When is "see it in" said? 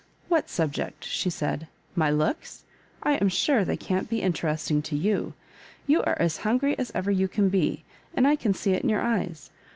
8.55-8.89